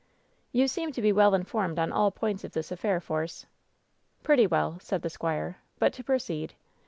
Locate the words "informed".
1.35-1.77